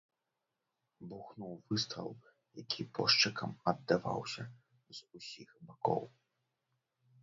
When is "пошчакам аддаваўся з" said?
3.01-5.11